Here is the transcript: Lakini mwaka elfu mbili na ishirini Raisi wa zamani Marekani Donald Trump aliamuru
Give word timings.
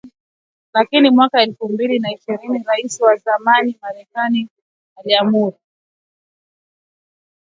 Lakini 0.73 1.09
mwaka 1.09 1.41
elfu 1.43 1.69
mbili 1.69 1.99
na 1.99 2.13
ishirini 2.13 2.63
Raisi 2.63 3.03
wa 3.03 3.15
zamani 3.15 3.77
Marekani 3.81 4.39
Donald 4.39 4.49
Trump 4.49 4.99
aliamuru 4.99 5.57